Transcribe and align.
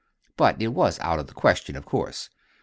But 0.35 0.59
it 0.59 0.69
was 0.69 0.99
out 1.01 1.19
of 1.19 1.27
the 1.27 1.33
question, 1.35 1.75
of 1.75 1.85
course. 1.85 2.31